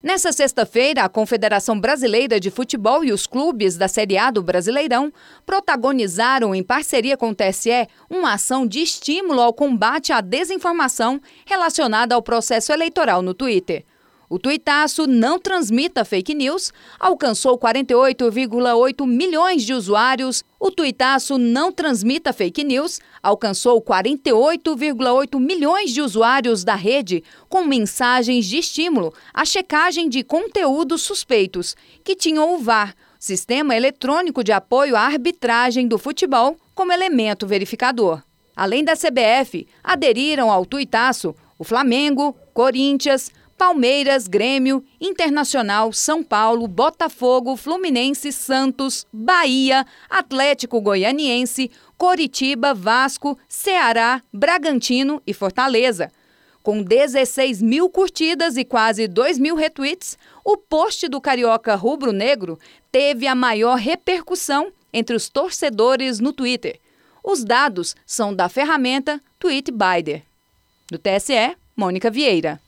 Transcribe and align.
Nessa 0.00 0.30
sexta-feira, 0.30 1.02
a 1.02 1.08
Confederação 1.08 1.78
Brasileira 1.80 2.38
de 2.38 2.52
Futebol 2.52 3.04
e 3.04 3.10
os 3.10 3.26
clubes 3.26 3.76
da 3.76 3.88
Série 3.88 4.16
A 4.16 4.30
do 4.30 4.40
Brasileirão 4.40 5.12
protagonizaram, 5.44 6.54
em 6.54 6.62
parceria 6.62 7.16
com 7.16 7.30
o 7.30 7.34
TSE, 7.34 7.88
uma 8.08 8.34
ação 8.34 8.64
de 8.64 8.78
estímulo 8.78 9.40
ao 9.40 9.52
combate 9.52 10.12
à 10.12 10.20
desinformação 10.20 11.20
relacionada 11.44 12.14
ao 12.14 12.22
processo 12.22 12.72
eleitoral 12.72 13.22
no 13.22 13.34
Twitter. 13.34 13.84
O 14.30 14.38
tuitaço 14.38 15.06
Não 15.06 15.38
Transmita 15.38 16.04
Fake 16.04 16.34
News 16.34 16.70
alcançou 17.00 17.58
48,8 17.58 19.06
milhões 19.06 19.62
de 19.62 19.72
usuários. 19.72 20.44
O 20.60 20.70
tuitaço 20.70 21.38
Não 21.38 21.72
Transmita 21.72 22.30
Fake 22.34 22.62
News 22.62 23.00
alcançou 23.22 23.80
48,8 23.80 25.40
milhões 25.40 25.92
de 25.92 26.02
usuários 26.02 26.62
da 26.62 26.74
rede 26.74 27.24
com 27.48 27.64
mensagens 27.64 28.44
de 28.44 28.58
estímulo 28.58 29.14
à 29.32 29.46
checagem 29.46 30.10
de 30.10 30.22
conteúdos 30.22 31.00
suspeitos 31.00 31.74
que 32.04 32.14
tinham 32.14 32.54
o 32.54 32.58
VAR, 32.58 32.94
Sistema 33.18 33.74
Eletrônico 33.74 34.44
de 34.44 34.52
Apoio 34.52 34.94
à 34.94 35.00
Arbitragem 35.00 35.88
do 35.88 35.96
Futebol, 35.96 36.54
como 36.74 36.92
elemento 36.92 37.46
verificador. 37.46 38.22
Além 38.54 38.84
da 38.84 38.92
CBF, 38.94 39.66
aderiram 39.82 40.50
ao 40.50 40.66
tuitaço 40.66 41.34
o 41.58 41.64
Flamengo, 41.64 42.36
Corinthians, 42.52 43.32
Palmeiras, 43.58 44.28
Grêmio, 44.28 44.84
Internacional, 45.00 45.92
São 45.92 46.22
Paulo, 46.22 46.68
Botafogo, 46.68 47.56
Fluminense, 47.56 48.30
Santos, 48.30 49.04
Bahia, 49.12 49.84
Atlético 50.08 50.80
Goianiense, 50.80 51.68
Coritiba, 51.98 52.72
Vasco, 52.72 53.36
Ceará, 53.48 54.22
Bragantino 54.32 55.20
e 55.26 55.34
Fortaleza. 55.34 56.12
Com 56.62 56.84
16 56.84 57.60
mil 57.60 57.90
curtidas 57.90 58.56
e 58.56 58.64
quase 58.64 59.08
2 59.08 59.38
mil 59.38 59.56
retweets, 59.56 60.16
o 60.44 60.56
post 60.56 61.08
do 61.08 61.20
Carioca 61.20 61.74
Rubro 61.74 62.12
Negro 62.12 62.60
teve 62.92 63.26
a 63.26 63.34
maior 63.34 63.76
repercussão 63.76 64.72
entre 64.92 65.16
os 65.16 65.28
torcedores 65.28 66.20
no 66.20 66.32
Twitter. 66.32 66.78
Os 67.24 67.42
dados 67.42 67.96
são 68.06 68.32
da 68.32 68.48
ferramenta 68.48 69.20
TweetBider. 69.40 70.22
Do 70.90 70.98
TSE, 70.98 71.56
Mônica 71.76 72.08
Vieira. 72.08 72.60